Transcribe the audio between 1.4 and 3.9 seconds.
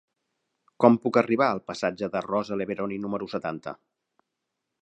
al passatge de Rosa Leveroni número setanta?